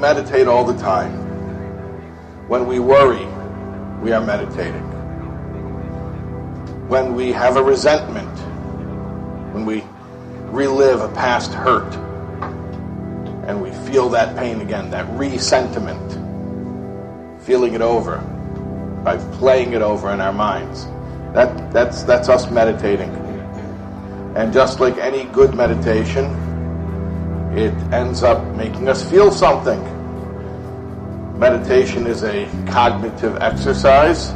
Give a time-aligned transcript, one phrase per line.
[0.00, 1.12] meditate all the time.
[2.48, 3.26] When we worry,
[4.02, 4.82] we are meditating.
[6.88, 8.36] When we have a resentment,
[9.54, 9.84] when we
[10.46, 11.94] relive a past hurt,
[13.46, 16.12] and we feel that pain again, that resentiment,
[17.42, 18.18] feeling it over
[19.04, 20.86] by playing it over in our minds.
[21.34, 23.10] That, that's, that's us meditating.
[24.36, 26.24] And just like any good meditation,
[27.56, 29.80] it ends up making us feel something.
[31.40, 34.32] Meditation is a cognitive exercise,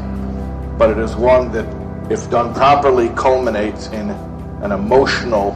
[0.78, 1.66] but it is one that,
[2.10, 4.08] if done properly, culminates in
[4.62, 5.52] an emotional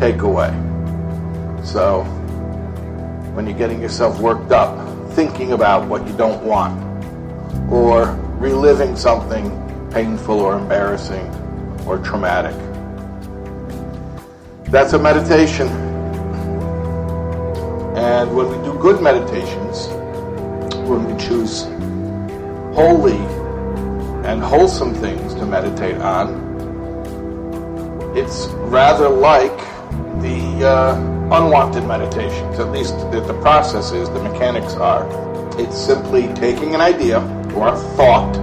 [0.00, 0.50] takeaway.
[1.64, 2.02] So,
[3.32, 4.74] when you're getting yourself worked up,
[5.12, 6.76] thinking about what you don't want,
[7.70, 8.06] or
[8.40, 9.52] reliving something
[9.92, 11.28] painful or embarrassing
[11.86, 12.56] or traumatic.
[14.64, 15.68] That's a meditation.
[17.96, 19.88] And when we do good meditations,
[20.88, 21.64] when we choose
[22.74, 23.18] holy
[24.26, 26.48] and wholesome things to meditate on,
[28.16, 29.56] it's rather like
[30.22, 30.96] the uh,
[31.30, 35.06] unwanted meditations, at least the, the process is, the mechanics are.
[35.60, 37.20] It's simply taking an idea
[37.54, 38.36] or a thought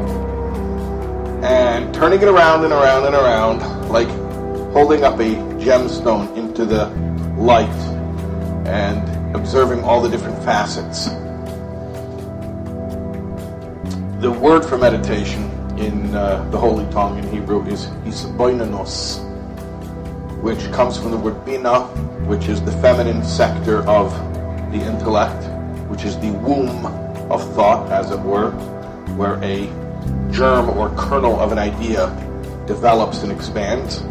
[1.43, 4.07] and turning it around and around and around like
[4.71, 6.87] holding up a gemstone into the
[7.37, 7.69] light
[8.67, 11.09] and observing all the different facets.
[14.25, 15.43] The word for meditation
[15.77, 19.21] in uh, the Holy Tongue in Hebrew is hisboinanos,
[20.41, 21.81] which comes from the word bina,
[22.25, 24.11] which is the feminine sector of
[24.71, 25.47] the intellect,
[25.91, 26.87] which is the womb
[27.31, 28.49] of thought, as it were,
[29.15, 29.67] where a
[30.31, 32.07] germ or kernel of an idea
[32.65, 34.03] develops and expands.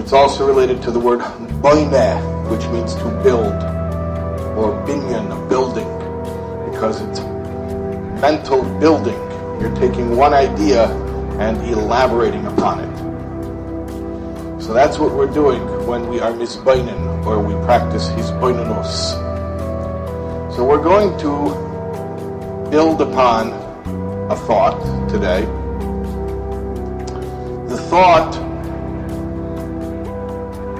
[0.00, 1.20] It's also related to the word
[1.60, 3.52] boineh, which means to build,
[4.56, 5.90] or binyan, a building,
[6.72, 7.20] because it's
[8.30, 9.14] mental building.
[9.60, 10.90] You're taking one idea
[11.38, 12.96] and elaborating upon it.
[14.60, 18.92] So that's what we're doing when we are misbainin, or we practice hisbainanos.
[20.52, 21.32] So we're going to
[22.68, 23.52] build upon
[24.28, 25.42] a thought today.
[27.72, 28.32] The thought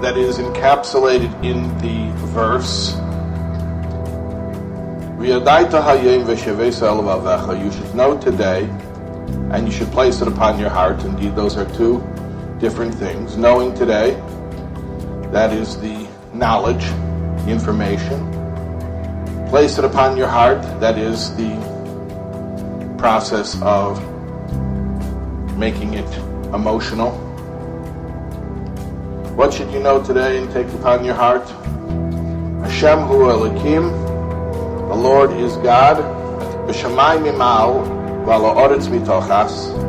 [0.03, 2.97] that is encapsulated in the verse.
[5.27, 5.45] You should
[7.97, 8.63] know today,
[9.51, 11.03] and you should place it upon your heart.
[11.03, 11.99] Indeed, those are two
[12.61, 13.37] different things.
[13.37, 14.13] Knowing today,
[15.33, 16.85] that is the knowledge,
[17.45, 18.31] the information.
[19.49, 21.57] Place it upon your heart, that is the
[22.97, 23.99] process of
[25.57, 26.19] making it
[26.55, 27.11] emotional.
[29.35, 31.49] What should you know today and take upon your heart?
[32.63, 34.06] Hashem hu Elokim, the
[34.97, 35.97] Lord is God.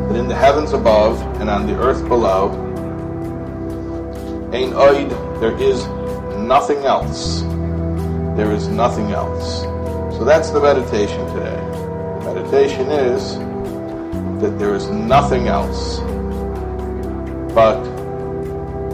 [0.08, 2.50] That in the heavens above and on the earth below,
[4.52, 5.10] ein oid,
[5.40, 5.86] there is
[6.38, 7.42] nothing else.
[8.36, 9.62] There is nothing else.
[10.16, 11.56] So that's the meditation today.
[12.24, 13.38] The Meditation is
[14.40, 16.00] that there is nothing else
[17.58, 17.82] but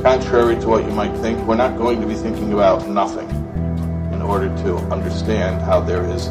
[0.02, 3.63] contrary to what you might think, we're not going to be thinking about nothing in
[4.24, 6.28] order to understand how there is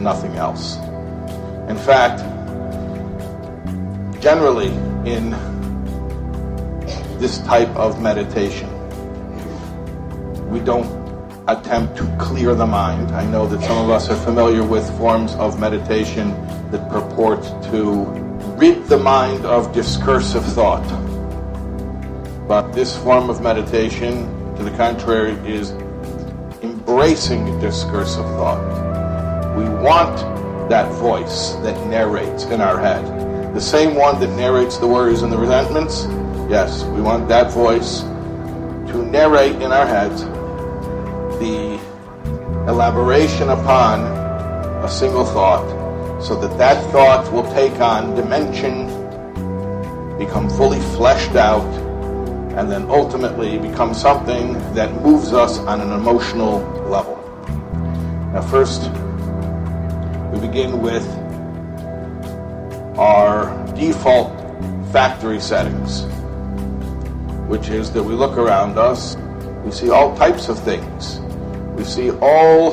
[0.00, 0.76] nothing else.
[1.68, 2.20] In fact,
[4.20, 4.68] generally
[5.10, 5.30] in
[7.18, 8.68] this type of meditation,
[10.50, 11.06] we don't
[11.48, 13.12] attempt to clear the mind.
[13.12, 16.30] I know that some of us are familiar with forms of meditation
[16.70, 18.04] that purport to
[18.58, 20.86] rid the mind of discursive thought.
[22.48, 24.26] But this form of meditation,
[24.56, 25.72] to the contrary, is
[26.86, 28.62] embracing discursive thought.
[29.56, 30.16] We want
[30.70, 33.04] that voice that narrates in our head.
[33.54, 36.04] The same one that narrates the worries and the resentments.
[36.48, 40.22] Yes, we want that voice to narrate in our heads
[41.40, 41.76] the
[42.68, 44.02] elaboration upon
[44.84, 45.66] a single thought
[46.22, 48.86] so that that thought will take on dimension,
[50.18, 51.85] become fully fleshed out,
[52.56, 57.16] and then ultimately become something that moves us on an emotional level.
[58.32, 58.90] Now, first,
[60.32, 61.06] we begin with
[62.98, 64.32] our default
[64.90, 66.04] factory settings,
[67.46, 69.16] which is that we look around us,
[69.66, 71.18] we see all types of things.
[71.76, 72.72] We see all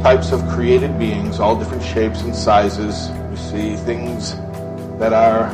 [0.00, 3.10] types of created beings, all different shapes and sizes.
[3.30, 4.36] We see things
[5.00, 5.52] that are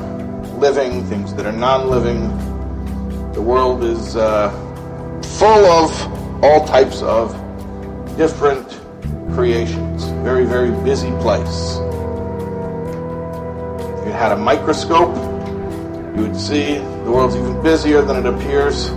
[0.59, 2.29] living, things that are non living,
[3.35, 4.49] the world is uh,
[5.39, 7.33] full of all types of
[8.17, 8.81] different
[9.35, 10.05] creations.
[10.23, 11.79] Very, very busy place.
[13.99, 15.17] If you had a microscope,
[16.17, 18.93] you would see the world's even busier than it appears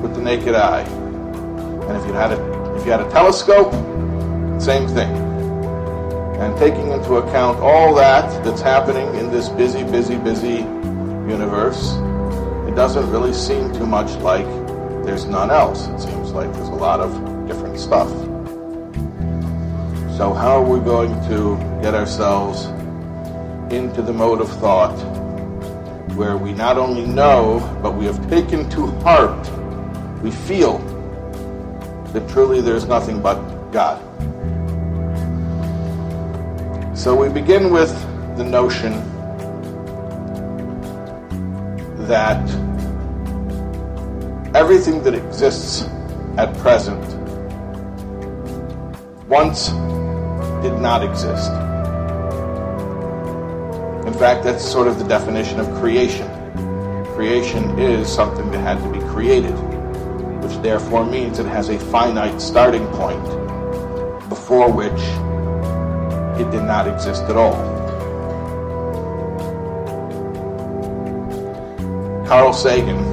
[0.00, 0.82] with the naked eye.
[0.82, 3.72] And if you had a, if you had a telescope,
[4.60, 5.10] same thing.
[6.38, 10.58] And taking into account all that that's happening in this busy, busy, busy
[11.28, 11.98] universe,
[12.78, 14.46] doesn't really seem too much like
[15.04, 15.88] there's none else.
[15.88, 17.10] It seems like there's a lot of
[17.48, 18.08] different stuff.
[20.16, 22.66] So, how are we going to get ourselves
[23.74, 24.96] into the mode of thought
[26.14, 29.50] where we not only know, but we have taken to heart,
[30.22, 30.78] we feel
[32.12, 33.40] that truly there's nothing but
[33.72, 33.98] God?
[36.96, 37.90] So, we begin with
[38.36, 38.92] the notion
[42.06, 42.67] that
[44.54, 45.82] everything that exists
[46.36, 47.04] at present
[49.28, 49.68] once
[50.62, 51.52] did not exist.
[54.06, 56.26] In fact, that's sort of the definition of creation.
[57.14, 59.52] Creation is something that had to be created,
[60.42, 63.22] which therefore means it has a finite starting point
[64.28, 64.92] before which
[66.40, 67.76] it did not exist at all.
[72.26, 73.07] Carl Sagan,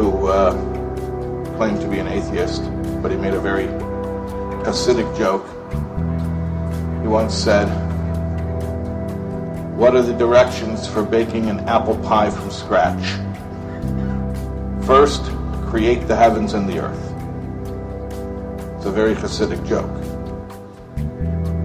[0.00, 0.52] who uh,
[1.58, 2.62] claimed to be an atheist,
[3.02, 3.66] but he made a very
[4.64, 5.46] Hasidic joke.
[7.02, 7.66] He once said,
[9.76, 13.04] What are the directions for baking an apple pie from scratch?
[14.86, 15.22] First,
[15.66, 17.06] create the heavens and the earth.
[18.76, 19.92] It's a very Hasidic joke.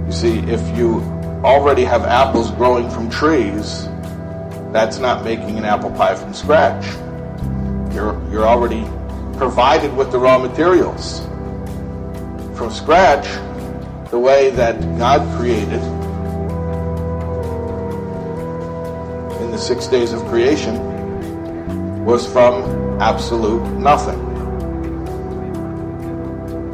[0.08, 1.00] You see, if you
[1.46, 3.86] already have apples growing from trees,
[4.74, 6.86] that's not making an apple pie from scratch.
[8.36, 8.84] You're, already
[9.38, 11.22] provided with the raw materials
[12.58, 13.26] from scratch
[14.12, 15.82] the way that God created
[19.42, 24.20] in the six days of creation was from absolute nothing.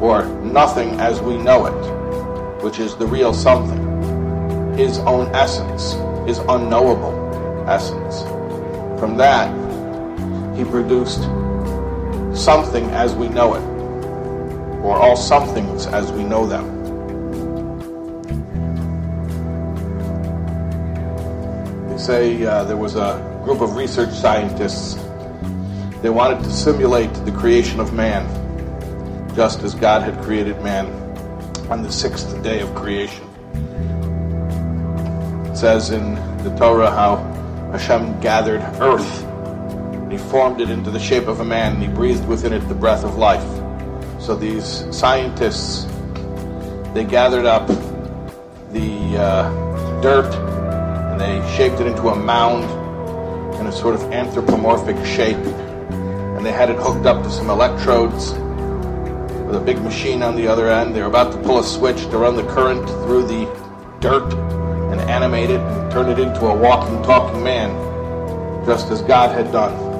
[0.00, 4.74] Or nothing as we know it, which is the real something.
[4.76, 5.92] His own essence,
[6.26, 8.22] his unknowable essence.
[8.98, 9.46] From that,
[10.56, 11.22] he produced
[12.34, 13.72] something as we know it
[14.82, 16.80] or all somethings as we know them.
[21.88, 24.94] They say uh, there was a group of research scientists.
[26.02, 28.26] They wanted to simulate the creation of man,
[29.36, 30.86] just as God had created man
[31.70, 33.24] on the sixth day of creation.
[35.46, 37.16] It says in the Torah how
[37.70, 39.21] Hashem gathered earth.
[40.12, 42.74] He formed it into the shape of a man, and he breathed within it the
[42.74, 43.42] breath of life.
[44.20, 45.86] So these scientists,
[46.92, 47.66] they gathered up
[48.72, 52.64] the uh, dirt and they shaped it into a mound
[53.58, 55.36] in a sort of anthropomorphic shape.
[55.36, 58.32] And they had it hooked up to some electrodes
[59.46, 60.94] with a big machine on the other end.
[60.94, 63.46] They were about to pull a switch to run the current through the
[64.00, 64.30] dirt
[64.92, 67.70] and animate it and turn it into a walking, talking man,
[68.66, 69.91] just as God had done.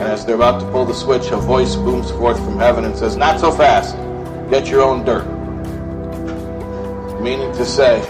[0.00, 2.96] And as they're about to pull the switch, a voice booms forth from heaven and
[2.96, 3.94] says, Not so fast.
[4.48, 5.26] Get your own dirt.
[7.20, 8.00] Meaning to say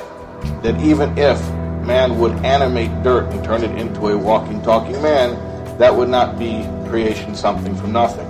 [0.62, 1.40] that even if
[1.84, 5.34] man would animate dirt and turn it into a walking, talking man,
[5.78, 8.26] that would not be creation something from nothing.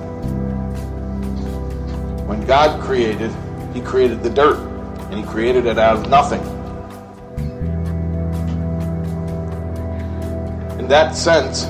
[2.26, 3.30] When God created,
[3.74, 4.56] He created the dirt,
[5.10, 6.40] and He created it out of nothing.
[10.78, 11.66] In that sense,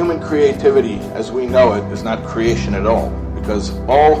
[0.00, 4.16] human creativity as we know it is not creation at all, because all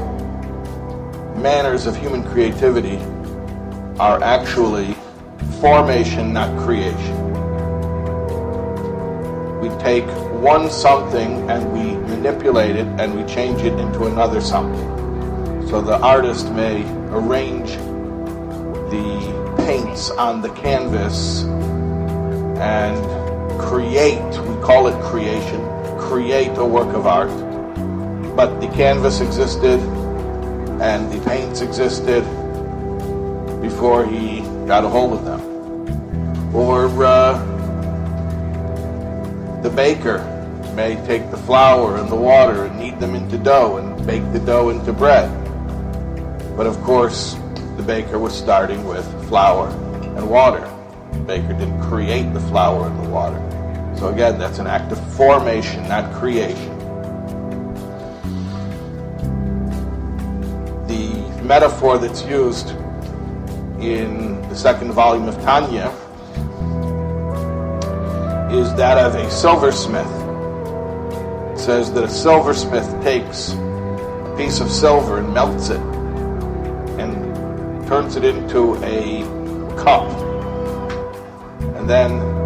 [1.36, 2.98] manners of human creativity
[3.98, 4.94] are actually
[5.58, 7.16] formation, not creation.
[9.62, 10.04] We take
[10.42, 14.86] one something and we manipulate it and we change it into another something.
[15.70, 17.70] So the artist may arrange
[18.90, 21.44] the paints on the canvas
[22.60, 22.98] and
[23.58, 25.69] create, we call it creation,
[26.10, 27.30] create a work of art.
[28.34, 29.78] But the canvas existed
[30.82, 32.24] and the paints existed
[33.62, 35.40] before he got a hold of them.
[36.52, 37.38] Or uh,
[39.62, 40.18] the baker
[40.74, 44.40] may take the flour and the water and knead them into dough and bake the
[44.40, 45.30] dough into bread.
[46.56, 47.36] But of course,
[47.76, 49.68] the baker was starting with flour
[50.16, 50.68] and water.
[51.12, 53.38] The baker didn't create the flour and the water.
[53.96, 56.78] So again, that's an act of formation, not creation.
[60.86, 62.70] The metaphor that's used
[63.80, 65.88] in the second volume of Tanya
[68.50, 70.06] is that of a silversmith.
[71.52, 75.80] It says that a silversmith takes a piece of silver and melts it
[76.98, 79.22] and turns it into a
[79.76, 80.10] cup.
[81.76, 82.39] And then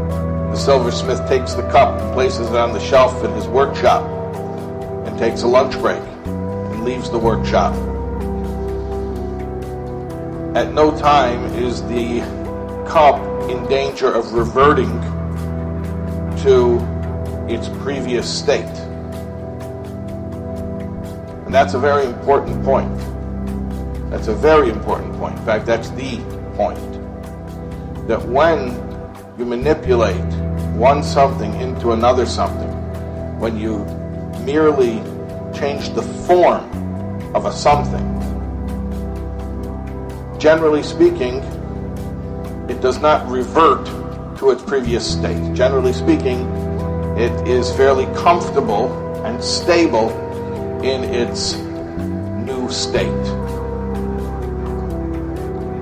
[0.54, 4.04] the silversmith takes the cup and places it on the shelf in his workshop
[5.04, 7.74] and takes a lunch break and leaves the workshop.
[10.56, 12.20] At no time is the
[12.88, 13.18] cup
[13.50, 14.92] in danger of reverting
[16.44, 16.78] to
[17.52, 18.78] its previous state.
[21.46, 22.96] And that's a very important point.
[24.08, 25.36] That's a very important point.
[25.36, 26.18] In fact, that's the
[26.54, 26.78] point.
[28.06, 28.70] That when
[29.36, 30.43] you manipulate
[30.74, 32.70] one something into another something,
[33.38, 33.84] when you
[34.44, 35.02] merely
[35.54, 36.64] change the form
[37.34, 38.04] of a something,
[40.38, 41.38] generally speaking,
[42.68, 43.86] it does not revert
[44.38, 45.54] to its previous state.
[45.54, 46.40] Generally speaking,
[47.16, 48.92] it is fairly comfortable
[49.24, 50.10] and stable
[50.82, 53.24] in its new state.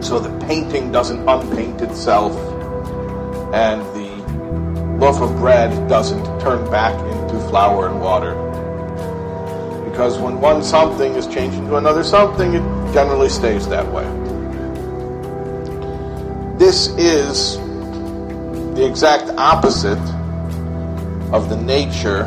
[0.03, 2.33] So the painting doesn't unpaint itself
[3.55, 3.83] and
[5.03, 8.35] loaf of bread doesn't turn back into flour and water.
[9.91, 14.05] Because when one something is changed into another something, it generally stays that way.
[16.57, 17.57] This is
[18.77, 19.99] the exact opposite
[21.35, 22.23] of the nature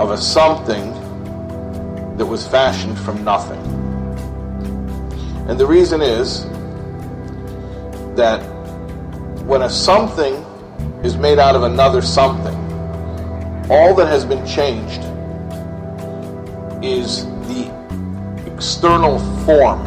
[0.00, 0.90] of a something
[2.16, 3.60] that was fashioned from nothing.
[5.48, 6.46] And the reason is
[8.16, 8.40] that
[9.46, 10.44] when a something
[11.06, 12.56] is made out of another something,
[13.70, 15.00] all that has been changed
[16.84, 17.70] is the
[18.52, 19.80] external form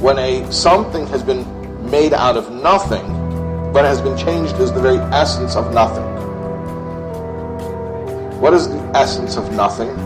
[0.00, 1.42] when a something has been
[1.90, 3.06] made out of nothing,
[3.72, 6.04] but has been changed as the very essence of nothing.
[8.38, 9.96] What is the essence of nothing?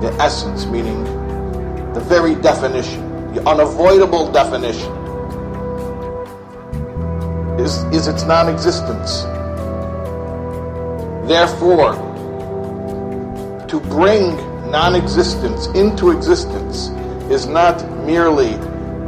[0.00, 1.02] The essence, meaning
[1.94, 5.01] the very definition, the unavoidable definition,
[7.62, 9.22] is, is its non existence.
[11.28, 11.94] Therefore,
[13.68, 14.36] to bring
[14.70, 16.88] non existence into existence
[17.30, 18.52] is not merely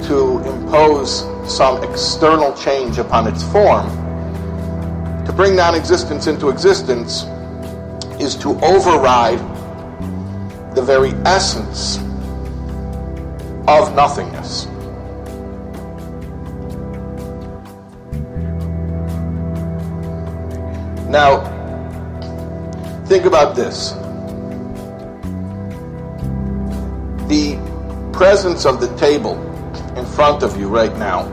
[0.07, 3.87] to impose some external change upon its form.
[5.27, 7.25] To bring non existence into existence
[8.21, 9.41] is to override
[10.75, 11.99] the very essence
[13.67, 14.67] of nothingness.
[21.15, 21.45] Now,
[23.07, 23.93] think about this.
[27.29, 27.57] The
[28.13, 29.39] presence of the table
[29.97, 31.29] in front of you right now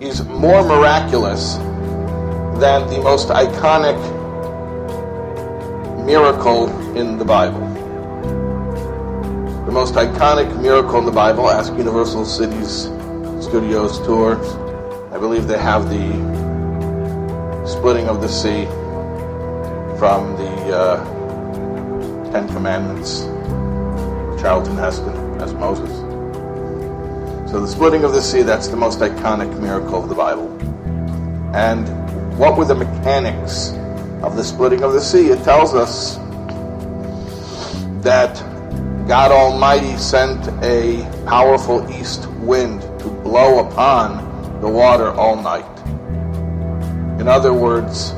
[0.00, 1.56] is more miraculous
[2.62, 3.98] than the most iconic
[6.06, 7.60] miracle in the Bible.
[9.66, 12.84] The most iconic miracle in the Bible, ask Universal Cities
[13.44, 14.38] Studios tour.
[15.12, 16.41] I believe they have the
[17.66, 18.64] splitting of the sea
[19.98, 23.22] from the uh, Ten Commandments
[24.40, 25.90] Charlton Heston as Moses.
[27.50, 30.48] So the splitting of the sea, that's the most iconic miracle of the Bible.
[31.54, 31.86] And
[32.38, 33.70] what were the mechanics
[34.22, 35.28] of the splitting of the sea?
[35.28, 36.16] It tells us
[38.02, 38.34] that
[39.06, 45.71] God Almighty sent a powerful east wind to blow upon the water all night.
[47.22, 48.14] In other words,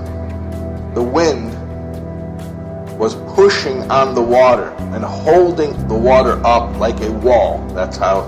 [0.94, 1.52] the wind
[2.98, 7.58] was pushing on the water and holding the water up like a wall.
[7.74, 8.22] That's how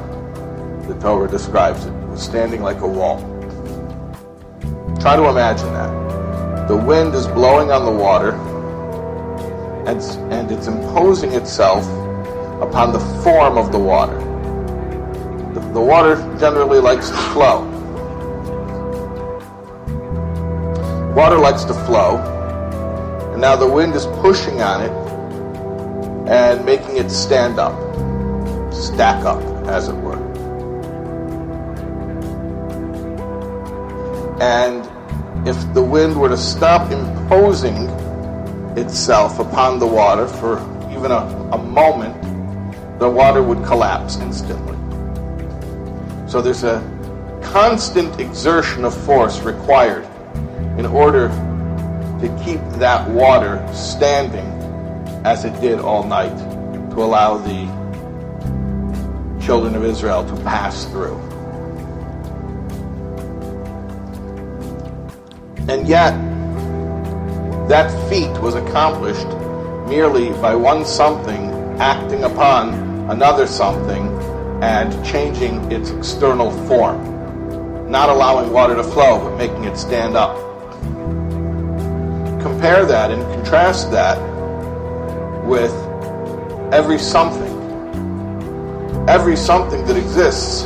[0.87, 1.95] the Torah describes it.
[1.95, 3.21] It was standing like a wall.
[5.00, 6.68] Try to imagine that.
[6.68, 8.33] The wind is blowing on the water
[9.88, 9.99] and,
[10.30, 11.87] and it's imposing itself
[12.61, 14.18] upon the form of the water.
[15.54, 17.75] The, the water generally likes to flow.
[21.16, 22.18] Water likes to flow,
[23.32, 24.92] and now the wind is pushing on it
[26.30, 27.73] and making it stand up,
[28.70, 30.23] stack up, as it were.
[34.42, 34.87] And
[35.49, 37.88] if the wind were to stop imposing
[38.76, 40.58] itself upon the water for
[40.90, 42.20] even a, a moment,
[42.99, 44.76] the water would collapse instantly.
[46.28, 46.82] So there's a
[47.42, 50.06] constant exertion of force required
[50.87, 51.28] in order
[52.21, 54.47] to keep that water standing
[55.26, 56.37] as it did all night
[56.93, 57.66] to allow the
[59.45, 61.19] children of Israel to pass through.
[65.69, 66.12] And yet,
[67.69, 69.26] that feat was accomplished
[69.88, 71.50] merely by one something
[71.81, 74.07] acting upon another something
[74.62, 80.46] and changing its external form, not allowing water to flow, but making it stand up.
[82.56, 84.16] Compare that and contrast that
[85.44, 85.70] with
[86.72, 87.52] every something.
[89.06, 90.64] Every something that exists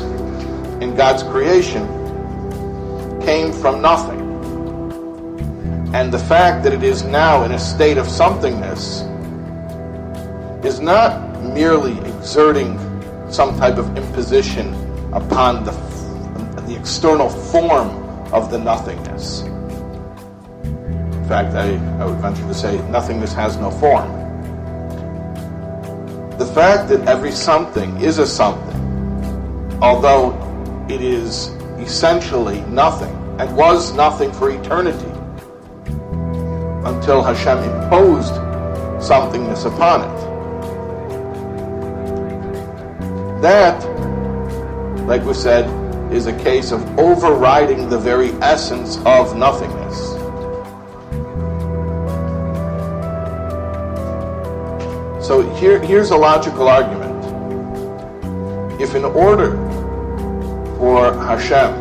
[0.81, 1.85] in God's creation
[3.23, 4.21] came from nothing.
[5.93, 9.05] And the fact that it is now in a state of somethingness
[10.65, 12.79] is not merely exerting
[13.33, 14.75] some type of imposition
[15.13, 15.73] upon the,
[16.69, 17.89] the external form
[18.33, 19.43] of the nothingness.
[21.31, 24.11] In fact, I, I would venture to say nothingness has no form.
[26.39, 30.35] The fact that every something is a something, although
[30.91, 35.07] it is essentially nothing and was nothing for eternity,
[36.85, 38.35] until Hashem imposed
[39.01, 40.17] somethingness upon it.
[43.41, 43.79] That,
[45.07, 45.71] like we said,
[46.13, 49.80] is a case of overriding the very essence of nothingness.
[55.31, 57.15] So here, here's a logical argument.
[58.83, 59.53] If in order
[60.77, 61.73] for Hashem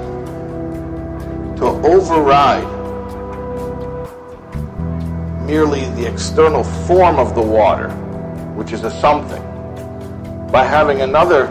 [1.55, 2.67] to override
[5.47, 7.89] merely the external form of the water,
[8.55, 9.41] which is a something,
[10.51, 11.47] by having another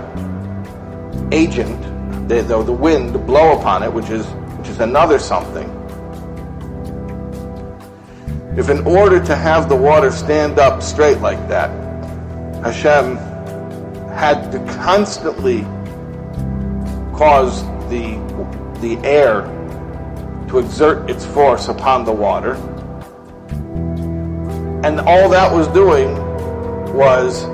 [1.33, 1.83] agent,
[2.29, 4.25] the, the, the wind, blow upon it, which is,
[4.57, 5.69] which is another something.
[8.57, 11.88] If in order to have the water stand up straight like that,
[12.63, 13.17] Hashem
[14.09, 15.63] had to constantly
[17.17, 18.19] cause the,
[18.81, 19.43] the air
[20.49, 22.55] to exert its force upon the water,
[24.85, 26.17] and all that was doing
[26.95, 27.45] was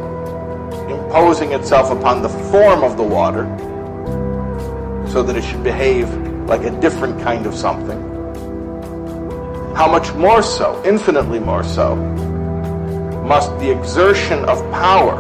[0.91, 3.45] imposing itself upon the form of the water
[5.07, 6.09] so that it should behave
[6.47, 8.01] like a different kind of something.
[9.75, 11.95] How much more so, infinitely more so,
[13.25, 15.17] must the exertion of power,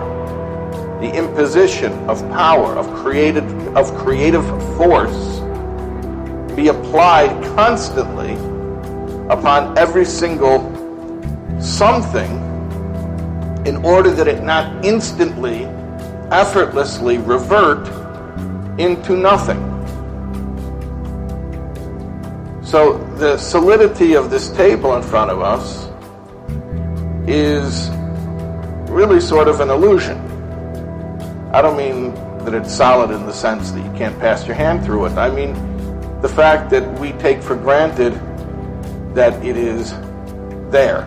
[1.01, 3.45] the imposition of power, of created
[3.77, 4.45] of creative
[4.77, 5.41] force
[6.55, 8.35] be applied constantly
[9.29, 10.61] upon every single
[11.61, 12.31] something
[13.67, 15.65] in order that it not instantly,
[16.31, 17.89] effortlessly revert
[18.79, 19.71] into nothing.
[22.63, 25.84] So the solidity of this table in front of us
[27.27, 27.91] is
[28.91, 30.19] really sort of an illusion.
[31.53, 34.85] I don't mean that it's solid in the sense that you can't pass your hand
[34.85, 35.13] through it.
[35.13, 35.53] I mean
[36.21, 38.13] the fact that we take for granted
[39.15, 39.93] that it is
[40.71, 41.07] there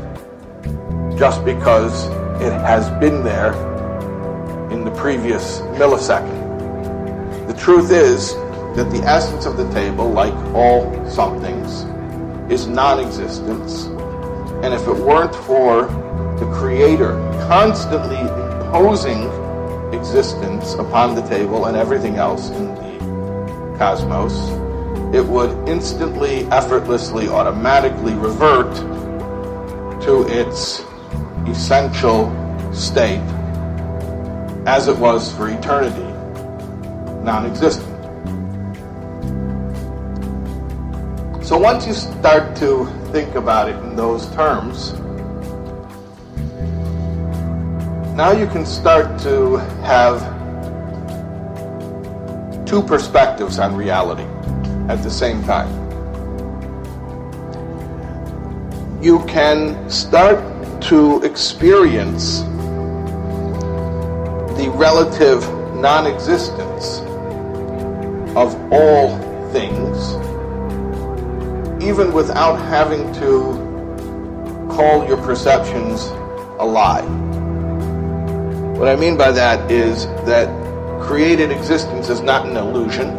[1.17, 2.05] just because
[2.41, 3.53] it has been there
[4.71, 7.47] in the previous millisecond.
[7.47, 8.33] The truth is
[8.75, 11.83] that the essence of the table, like all somethings,
[12.51, 13.85] is non existence.
[14.63, 15.87] And if it weren't for
[16.37, 17.13] the Creator
[17.47, 19.23] constantly imposing
[19.93, 24.49] existence upon the table and everything else in the cosmos,
[25.15, 28.75] it would instantly, effortlessly, automatically revert
[30.03, 30.83] to its
[31.47, 32.31] essential
[32.73, 33.21] state
[34.67, 36.03] as it was for eternity,
[37.23, 37.87] non existent.
[41.43, 44.91] So once you start to think about it in those terms,
[48.17, 50.19] now you can start to have
[52.65, 54.23] two perspectives on reality
[54.91, 55.71] at the same time.
[59.03, 60.39] You can start
[60.85, 62.39] to experience
[64.57, 67.01] the relative non existence
[68.35, 69.15] of all
[69.51, 70.13] things,
[71.83, 73.53] even without having to
[74.75, 76.05] call your perceptions
[76.57, 77.26] a lie.
[78.77, 80.47] What I mean by that is that
[81.01, 83.09] created existence is not an illusion,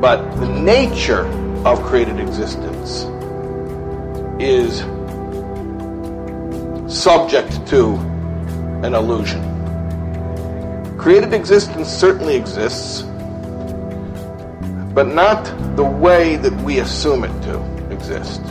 [0.00, 1.24] but the nature
[1.64, 3.04] of created existence
[4.42, 4.80] is
[6.92, 7.94] subject to
[8.82, 9.40] an illusion.
[10.98, 13.02] Created existence certainly exists,
[14.94, 15.44] but not
[15.76, 18.42] the way that we assume it to exist.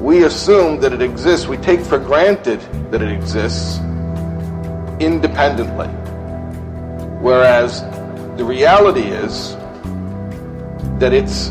[0.00, 3.80] we assume that it exists, we take for granted that it exists
[5.00, 5.88] independently.
[7.20, 7.82] Whereas
[8.36, 9.56] the reality is
[10.98, 11.50] that its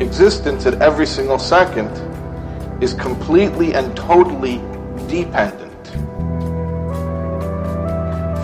[0.00, 1.90] existence at every single second
[2.82, 4.58] is completely and totally
[5.08, 5.72] dependent.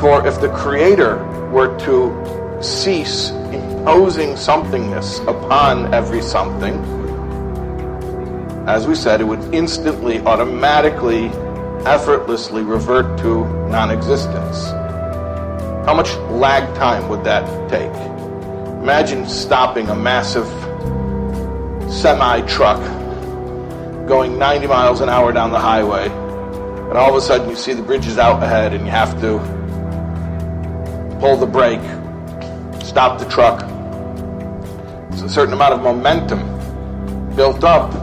[0.01, 6.75] For if the Creator were to cease imposing somethingness upon every something,
[8.67, 11.31] as we said, it would instantly, automatically,
[11.87, 14.67] effortlessly revert to non existence.
[15.87, 17.93] How much lag time would that take?
[18.83, 20.47] Imagine stopping a massive
[21.93, 22.81] semi truck
[24.07, 27.73] going 90 miles an hour down the highway, and all of a sudden you see
[27.73, 29.39] the bridge is out ahead and you have to
[31.21, 31.81] pull the brake,
[32.85, 33.63] stop the truck.
[35.13, 36.41] It's a certain amount of momentum
[37.37, 37.95] built up.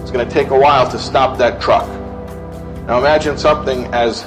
[0.00, 1.95] It's going to take a while to stop that truck.
[2.86, 4.22] Now imagine something as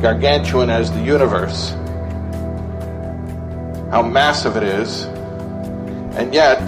[0.00, 1.74] gargantuan as the universe
[3.90, 5.04] how massive it is.
[6.18, 6.60] And yet,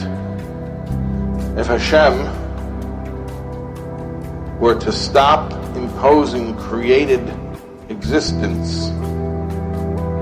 [1.58, 2.16] if Hashem
[4.58, 7.20] were to stop imposing created
[7.90, 8.88] existence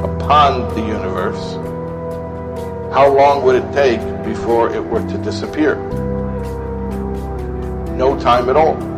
[0.03, 1.55] upon the universe,
[2.93, 5.77] how long would it take before it were to disappear?
[7.97, 8.98] No time at all.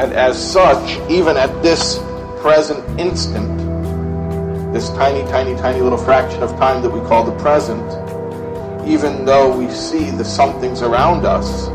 [0.00, 1.98] And as such, even at this
[2.40, 3.58] present instant,
[4.72, 7.86] this tiny, tiny, tiny little fraction of time that we call the present,
[8.88, 11.68] even though we see the somethings around us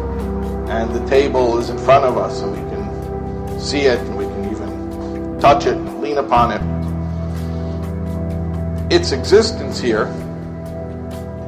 [0.72, 4.26] and the table is in front of us and we can see it and we
[4.26, 6.62] can even touch it and lean upon it,
[8.92, 10.08] its existence here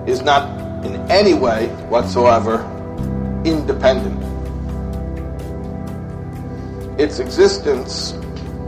[0.06, 2.62] is not in any way whatsoever
[3.46, 4.27] independent.
[6.98, 8.14] Its existence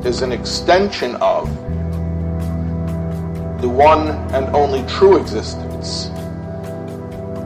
[0.05, 1.49] is an extension of
[3.59, 6.09] the one and only true existence,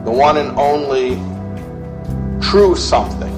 [0.04, 1.16] the one and only
[2.42, 3.32] true something,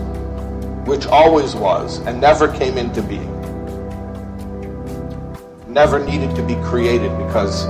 [0.86, 3.32] which always was and never came into being,
[5.72, 7.66] never needed to be created because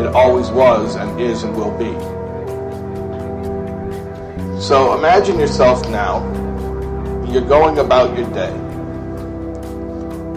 [0.00, 1.90] it always was and is and will be.
[4.60, 6.22] So imagine yourself now,
[7.28, 8.54] you're going about your day,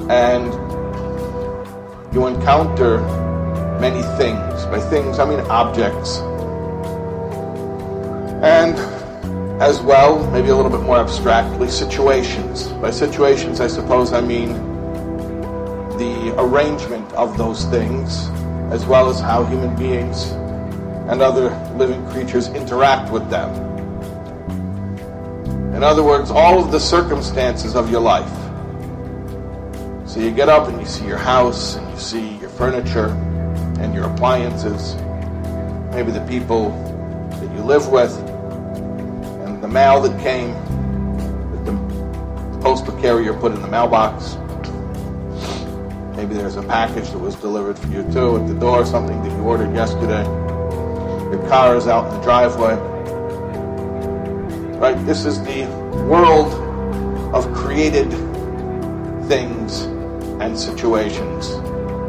[0.10, 0.52] and
[2.13, 3.00] you encounter
[3.80, 4.65] many things.
[4.65, 6.19] By things, I mean objects.
[8.43, 8.78] And
[9.62, 12.67] as well, maybe a little bit more abstractly, situations.
[12.82, 14.54] By situations, I suppose I mean
[15.98, 18.30] the arrangement of those things,
[18.72, 20.32] as well as how human beings
[21.12, 23.50] and other living creatures interact with them.
[25.76, 28.48] In other words, all of the circumstances of your life.
[30.10, 33.10] So you get up and you see your house and you see your furniture
[33.80, 34.95] and your appliances,
[35.93, 36.72] maybe the people
[37.30, 38.17] that you live with,
[39.45, 40.54] and the mail that came
[41.52, 44.36] that the postal carrier put in the mailbox.
[46.17, 49.32] Maybe there's a package that was delivered for you too at the door, something that
[49.32, 50.24] you ordered yesterday.
[50.24, 52.74] Your car is out in the driveway.
[54.80, 55.06] Right?
[55.06, 55.67] This is the
[56.10, 56.52] world
[57.32, 58.10] of created
[59.28, 59.88] things
[60.39, 61.49] and situations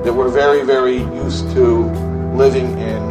[0.04, 1.84] that we're very, very used to
[2.34, 3.02] living in,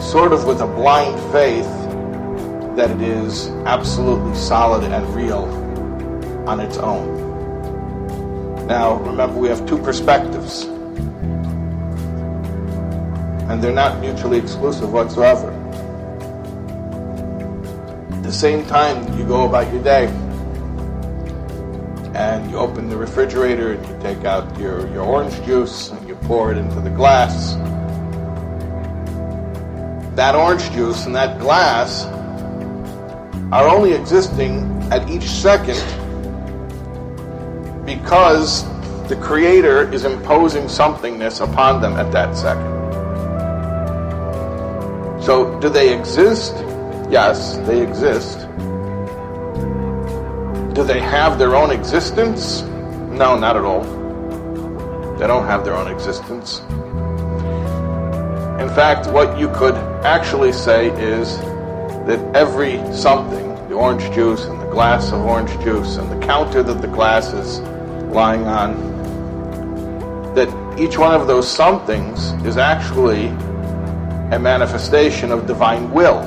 [0.00, 1.66] sort of with a blind faith
[2.76, 5.44] that it is absolutely solid and real
[6.46, 7.06] on its own.
[8.66, 10.64] Now, remember, we have two perspectives,
[13.48, 15.52] and they're not mutually exclusive whatsoever.
[18.10, 20.08] At the same time, you go about your day
[22.56, 26.52] you open the refrigerator and you take out your, your orange juice and you pour
[26.52, 27.54] it into the glass.
[30.16, 32.06] That orange juice and that glass
[33.52, 35.82] are only existing at each second
[37.84, 38.64] because
[39.08, 42.72] the Creator is imposing somethingness upon them at that second.
[45.22, 46.54] So, do they exist?
[47.10, 48.45] Yes, they exist.
[50.76, 52.60] Do they have their own existence?
[52.60, 53.82] No, not at all.
[55.16, 56.60] They don't have their own existence.
[58.60, 61.38] In fact, what you could actually say is
[62.06, 66.62] that every something, the orange juice and the glass of orange juice and the counter
[66.62, 67.60] that the glass is
[68.12, 68.74] lying on,
[70.34, 73.28] that each one of those somethings is actually
[74.30, 76.20] a manifestation of divine will.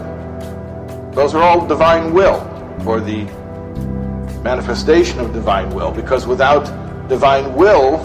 [1.11, 2.39] Those are all divine will
[2.83, 3.27] for the
[4.41, 6.65] manifestation of divine will, because without
[7.09, 7.97] divine will,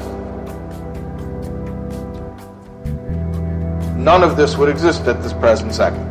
[3.96, 6.02] none of this would exist at this present second.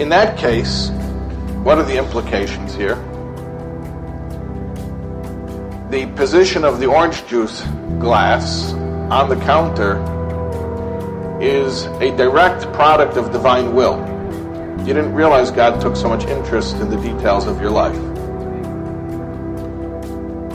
[0.00, 0.90] In that case,
[1.62, 2.96] what are the implications here?
[5.90, 7.62] The position of the orange juice
[7.98, 8.72] glass
[9.10, 9.98] on the counter
[11.42, 13.98] is a direct product of divine will.
[14.80, 17.94] You didn't realize God took so much interest in the details of your life.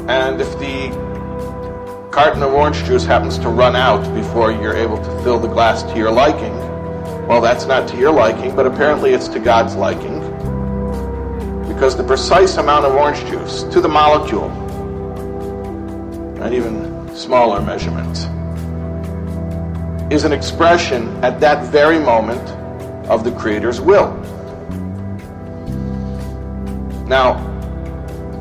[0.09, 5.23] And if the carton of orange juice happens to run out before you're able to
[5.23, 6.53] fill the glass to your liking,
[7.27, 10.19] well, that's not to your liking, but apparently it's to God's liking.
[11.67, 14.49] Because the precise amount of orange juice to the molecule,
[16.41, 18.25] and even smaller measurements,
[20.13, 22.43] is an expression at that very moment
[23.09, 24.13] of the Creator's will.
[27.07, 27.37] Now,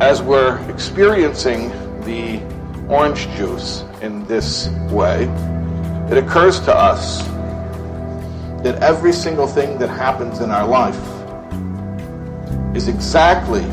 [0.01, 1.71] as we're experiencing
[2.03, 2.41] the
[2.89, 5.25] orange juice in this way,
[6.11, 7.23] it occurs to us
[8.63, 10.99] that every single thing that happens in our life
[12.75, 13.65] is exactly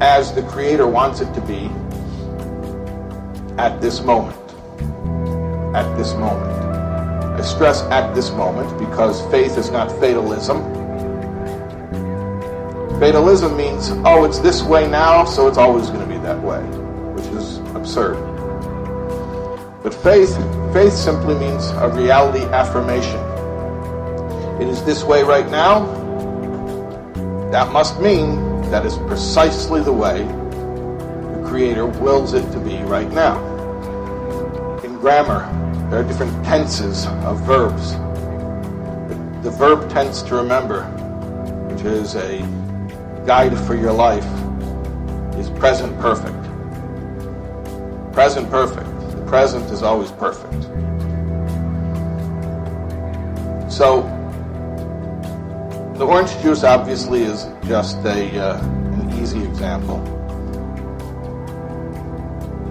[0.00, 1.70] as the Creator wants it to be
[3.58, 4.36] at this moment.
[5.74, 6.59] At this moment.
[7.44, 10.62] Stress at this moment because faith is not fatalism.
[13.00, 16.60] Fatalism means, oh, it's this way now, so it's always going to be that way,
[17.14, 18.16] which is absurd.
[19.82, 20.36] But faith,
[20.74, 23.18] faith simply means a reality affirmation.
[24.60, 25.86] It is this way right now.
[27.50, 33.10] That must mean that is precisely the way the Creator wills it to be right
[33.10, 33.42] now.
[34.84, 35.48] In grammar,
[35.90, 37.94] there are different tenses of verbs.
[39.42, 40.84] The verb tense to remember,
[41.68, 42.38] which is a
[43.26, 44.24] guide for your life,
[45.36, 46.36] is present perfect.
[48.12, 48.88] Present perfect.
[49.16, 50.62] The present is always perfect.
[53.68, 54.02] So,
[55.94, 59.98] the orange juice obviously is just a uh, an easy example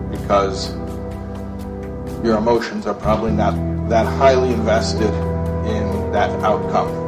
[0.09, 0.78] because
[2.23, 3.55] your emotions are probably not
[3.89, 5.13] that highly invested
[5.65, 7.07] in that outcome.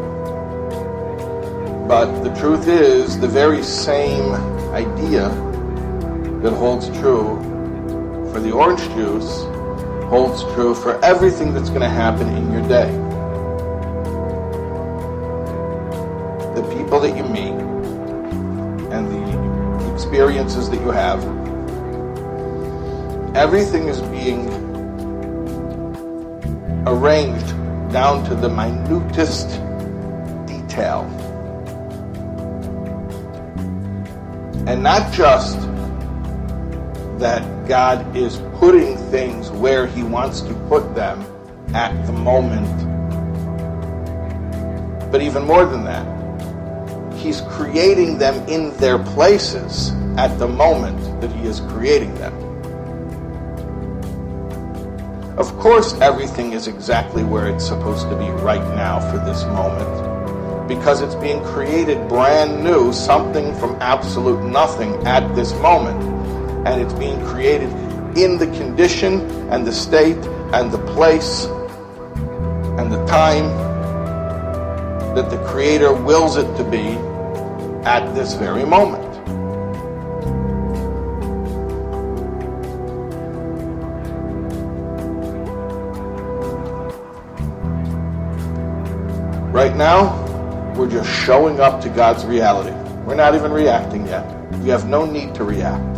[1.88, 4.32] But the truth is, the very same
[4.74, 5.30] idea
[6.42, 7.38] that holds true
[8.32, 9.44] for the orange juice
[10.08, 12.92] holds true for everything that's going to happen in your day.
[16.56, 17.54] The people that you meet
[18.92, 21.22] and the experiences that you have,
[23.36, 24.61] everything is being
[26.92, 27.48] arranged
[27.92, 29.48] down to the minutest
[30.46, 31.04] detail.
[34.68, 35.60] And not just
[37.20, 41.24] that God is putting things where He wants to put them
[41.74, 42.68] at the moment,
[45.12, 46.06] but even more than that,
[47.18, 52.41] He's creating them in their places at the moment that He is creating them.
[55.42, 60.68] Of course, everything is exactly where it's supposed to be right now for this moment.
[60.68, 66.00] Because it's being created brand new, something from absolute nothing at this moment.
[66.68, 67.72] And it's being created
[68.16, 70.24] in the condition and the state
[70.54, 71.46] and the place
[72.78, 73.48] and the time
[75.16, 76.90] that the Creator wills it to be
[77.84, 79.11] at this very moment.
[89.82, 92.70] Now, we're just showing up to God's reality.
[93.04, 94.24] We're not even reacting yet.
[94.60, 95.98] We have no need to react.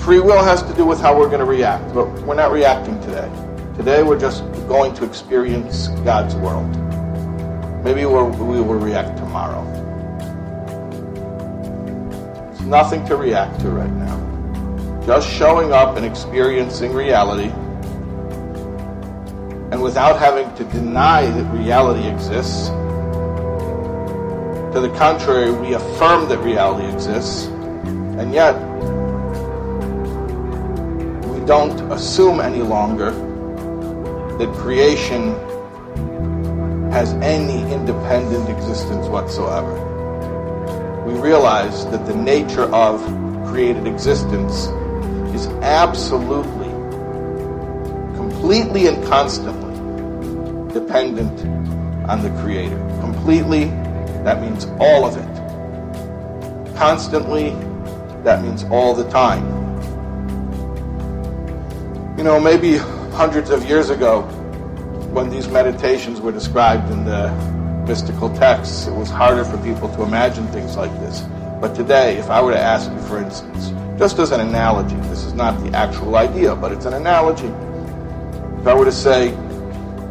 [0.00, 3.00] Free will has to do with how we're going to react, but we're not reacting
[3.02, 3.30] today.
[3.76, 6.68] Today, we're just going to experience God's world.
[7.84, 9.62] Maybe we'll, we will react tomorrow.
[12.46, 15.06] There's nothing to react to right now.
[15.06, 17.52] Just showing up and experiencing reality
[19.70, 22.68] and without having to deny that reality exists.
[24.72, 28.54] To the contrary, we affirm that reality exists, and yet
[31.32, 33.10] we don't assume any longer
[34.38, 35.34] that creation
[36.92, 39.74] has any independent existence whatsoever.
[41.06, 43.00] We realize that the nature of
[43.48, 44.66] created existence
[45.34, 46.55] is absolutely
[48.46, 49.74] completely and constantly
[50.72, 51.40] dependent
[52.08, 52.76] on the Creator.
[53.00, 53.64] Completely,
[54.22, 56.76] that means all of it.
[56.76, 57.50] Constantly,
[58.22, 59.44] that means all the time.
[62.16, 62.76] You know, maybe
[63.16, 64.22] hundreds of years ago,
[65.12, 67.32] when these meditations were described in the
[67.88, 71.22] mystical texts, it was harder for people to imagine things like this.
[71.60, 75.24] But today, if I were to ask you, for instance, just as an analogy, this
[75.24, 77.52] is not the actual idea, but it's an analogy.
[78.66, 79.30] If I were to say,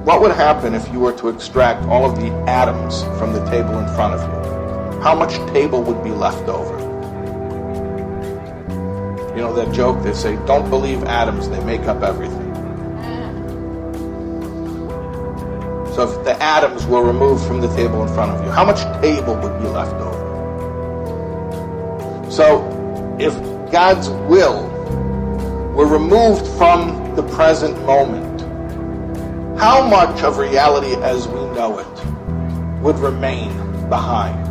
[0.05, 3.77] what would happen if you were to extract all of the atoms from the table
[3.79, 5.01] in front of you?
[5.01, 6.79] How much table would be left over?
[9.35, 12.55] You know that joke, they say, don't believe atoms, they make up everything.
[15.93, 18.83] So if the atoms were removed from the table in front of you, how much
[19.01, 20.23] table would be left over?
[22.31, 23.33] So if
[23.69, 24.63] God's will
[25.75, 28.34] were removed from the present moment,
[29.65, 33.49] how much of reality as we know it would remain
[33.89, 34.47] behind?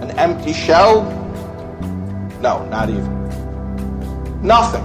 [0.00, 1.02] An empty shell?
[2.40, 3.12] No, not even.
[4.40, 4.84] Nothing.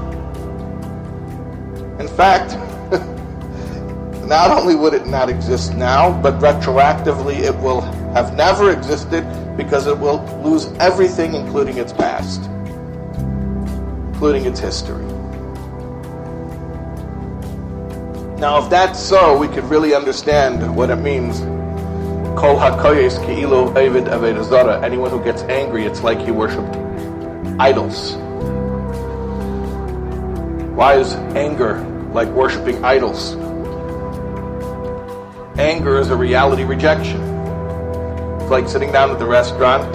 [1.99, 2.53] In fact,
[4.25, 7.81] not only would it not exist now, but retroactively it will
[8.15, 9.23] have never existed
[9.55, 12.49] because it will lose everything, including its past,
[14.13, 15.14] including its history.
[18.45, 21.39] Now, if that's so, we could really understand what it means.
[22.39, 24.83] Kol hakoyes ki'ilu avid avedazara.
[24.83, 26.75] Anyone who gets angry, it's like he worshipped
[27.59, 28.17] idols.
[30.77, 33.33] Why is anger like worshiping idols?
[35.57, 37.19] Anger is a reality rejection.
[38.41, 39.91] It's like sitting down at the restaurant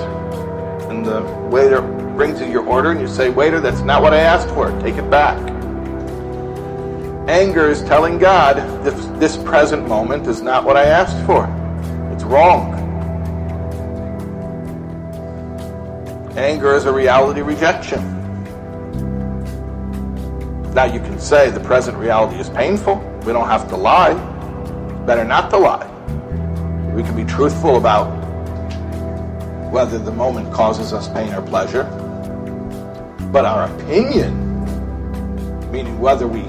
[0.91, 1.83] and the waiter
[2.17, 4.73] brings you your order and you say, Waiter, that's not what I asked for.
[4.81, 5.39] Take it back.
[7.31, 11.45] Anger is telling God, this, this present moment is not what I asked for.
[12.13, 12.75] It's wrong.
[16.37, 18.01] Anger is a reality rejection.
[20.75, 22.97] Now you can say the present reality is painful.
[23.25, 24.15] We don't have to lie.
[25.07, 25.87] Better not to lie.
[26.97, 28.09] We can be truthful about
[29.71, 31.85] whether the moment causes us pain or pleasure.
[33.31, 34.35] But our opinion,
[35.71, 36.43] meaning whether we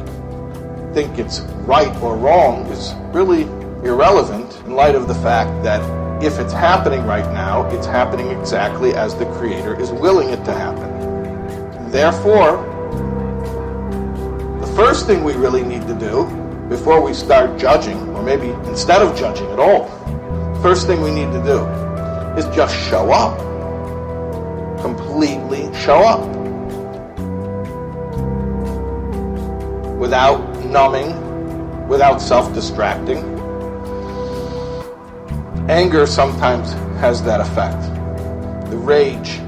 [0.93, 3.43] think it's right or wrong, is really
[3.85, 5.81] irrelevant in light of the fact that
[6.23, 10.53] if it's happening right now, it's happening exactly as the Creator is willing it to
[10.53, 11.89] happen.
[11.89, 12.67] Therefore,
[14.59, 16.25] the first thing we really need to do
[16.69, 19.89] before we start judging, or maybe instead of judging at all,
[20.61, 21.65] first thing we need to do
[22.37, 23.37] is just show up.
[24.81, 26.21] Completely show up.
[29.97, 33.19] Without numbing, without self distracting.
[35.69, 37.81] Anger sometimes has that effect.
[38.71, 39.41] The rage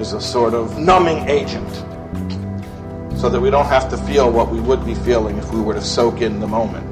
[0.00, 1.70] is a sort of numbing agent
[3.18, 5.74] so that we don't have to feel what we would be feeling if we were
[5.74, 6.88] to soak in the moment.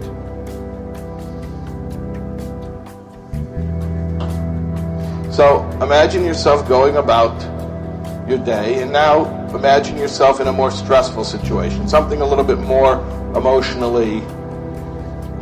[5.35, 7.41] So imagine yourself going about
[8.29, 12.59] your day, and now imagine yourself in a more stressful situation, something a little bit
[12.59, 12.97] more
[13.37, 14.21] emotionally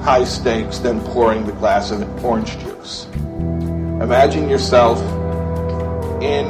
[0.03, 3.07] high stakes than pouring the glass of orange juice.
[4.01, 4.98] Imagine yourself
[6.22, 6.46] in,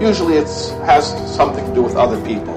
[0.00, 0.48] usually it
[0.84, 2.54] has something to do with other people.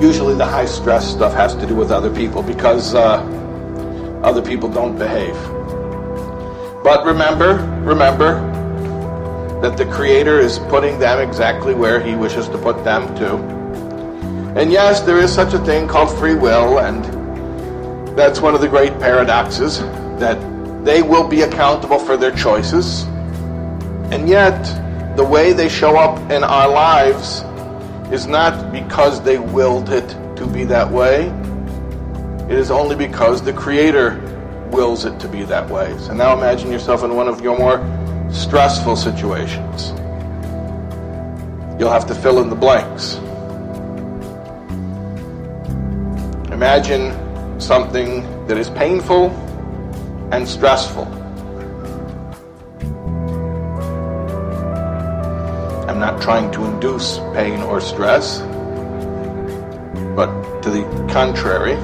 [0.00, 3.20] Usually the high stress stuff has to do with other people because uh,
[4.22, 5.34] other people don't behave.
[6.82, 8.40] But remember, remember
[9.60, 13.59] that the Creator is putting them exactly where He wishes to put them to.
[14.56, 17.04] And yes, there is such a thing called free will, and
[18.18, 19.78] that's one of the great paradoxes
[20.18, 20.38] that
[20.84, 23.04] they will be accountable for their choices.
[24.10, 24.60] And yet,
[25.16, 27.44] the way they show up in our lives
[28.12, 31.26] is not because they willed it to be that way.
[32.50, 34.18] It is only because the Creator
[34.72, 35.96] wills it to be that way.
[35.98, 37.78] So now imagine yourself in one of your more
[38.32, 39.90] stressful situations.
[41.78, 43.20] You'll have to fill in the blanks.
[46.60, 49.30] Imagine something that is painful
[50.30, 51.06] and stressful.
[55.88, 58.40] I'm not trying to induce pain or stress,
[60.14, 60.28] but
[60.60, 61.76] to the contrary.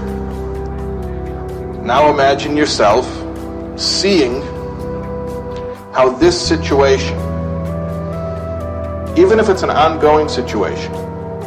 [1.83, 3.07] Now imagine yourself
[3.81, 4.43] seeing
[5.95, 7.17] how this situation,
[9.17, 10.93] even if it's an ongoing situation,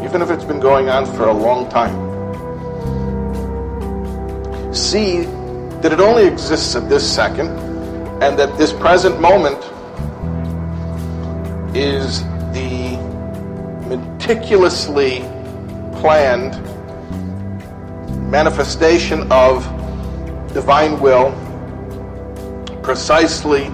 [0.04, 2.09] even if it's been going on for a long time,
[4.72, 5.24] see
[5.82, 7.50] that it only exists at this second,
[8.22, 9.58] and that this present moment
[11.76, 12.98] is the
[13.88, 15.20] meticulously
[16.00, 16.54] planned
[18.30, 19.64] manifestation of
[20.54, 21.32] divine will
[22.84, 23.66] precisely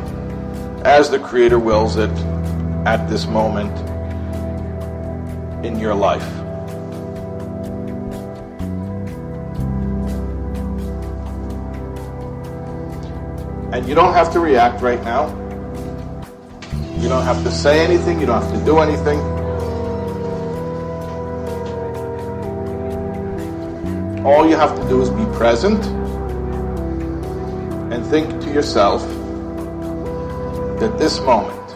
[0.83, 2.11] as the Creator wills it
[2.85, 3.75] at this moment
[5.65, 6.44] in your life.
[13.75, 15.27] And you don't have to react right now.
[16.97, 18.21] You don't have to say anything.
[18.21, 19.19] You don't have to do anything.
[24.25, 25.85] All you have to do is be present
[27.91, 29.01] and think to yourself
[30.79, 31.69] that this moment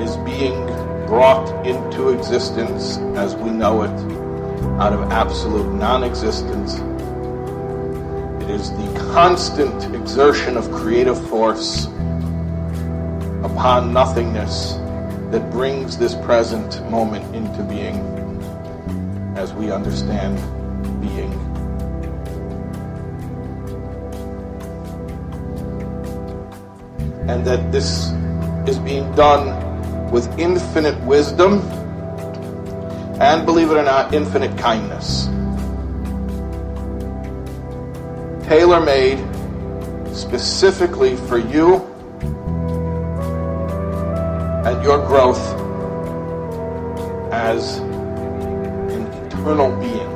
[0.00, 0.66] is being
[1.08, 3.90] brought into existence as we know it
[4.80, 6.80] out of absolute non existence
[8.50, 11.86] is the constant exertion of creative force
[13.44, 14.74] upon nothingness
[15.30, 17.96] that brings this present moment into being
[19.36, 20.36] as we understand
[21.00, 21.32] being.
[27.30, 28.10] And that this
[28.68, 31.60] is being done with infinite wisdom
[33.20, 35.28] and, believe it or not, infinite kindness.
[38.50, 39.16] Tailor made
[40.12, 41.76] specifically for you
[44.66, 45.38] and your growth
[47.32, 50.10] as an eternal being,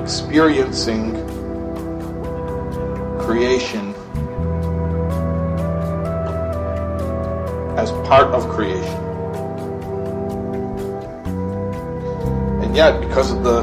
[0.00, 1.10] experiencing
[3.18, 3.92] creation
[7.76, 9.02] as part of creation.
[12.62, 13.62] And yet, because of the,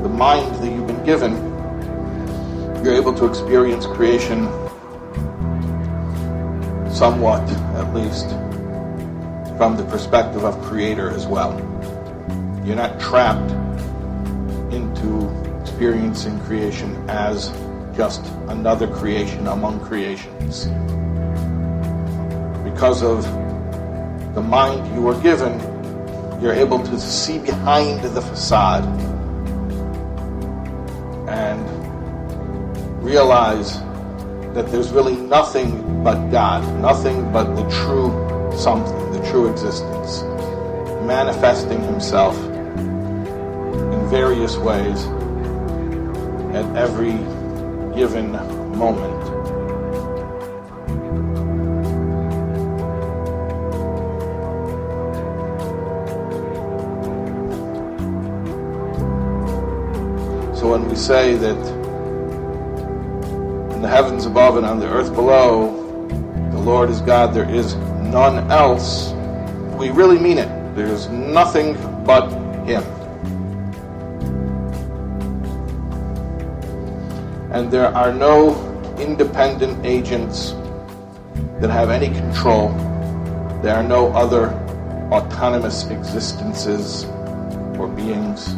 [0.00, 1.34] the mind that you given,
[2.84, 4.46] you're able to experience creation
[6.92, 7.48] somewhat,
[7.78, 8.30] at least,
[9.56, 11.54] from the perspective of Creator as well.
[12.64, 13.52] You're not trapped
[14.74, 15.30] into
[15.60, 17.50] experiencing creation as
[17.96, 20.64] just another creation among creations.
[22.64, 23.22] Because of
[24.34, 25.60] the mind you were given,
[26.42, 28.84] you're able to see behind the facade
[33.02, 33.78] realize
[34.54, 38.10] that there's really nothing but God, nothing but the true
[38.56, 40.22] something, the true existence,
[41.06, 42.36] manifesting Himself
[43.94, 45.06] in various ways
[46.56, 47.12] at every
[47.94, 48.32] given
[48.76, 49.35] moment.
[60.96, 61.56] Say that
[63.74, 65.70] in the heavens above and on the earth below,
[66.50, 69.12] the Lord is God, there is none else.
[69.78, 70.48] We really mean it.
[70.74, 71.74] There's nothing
[72.04, 72.28] but
[72.64, 72.82] Him.
[77.52, 78.54] And there are no
[78.98, 80.52] independent agents
[81.60, 82.68] that have any control.
[83.62, 84.50] There are no other
[85.12, 87.04] autonomous existences
[87.78, 88.54] or beings.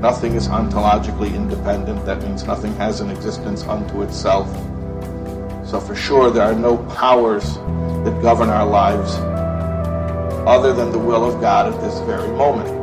[0.00, 2.06] Nothing is ontologically independent.
[2.06, 4.48] That means nothing has an existence unto itself.
[5.68, 7.56] So, for sure, there are no powers
[8.04, 9.14] that govern our lives
[10.48, 12.79] other than the will of God at this very moment.